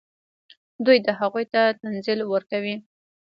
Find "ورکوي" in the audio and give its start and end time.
2.25-2.75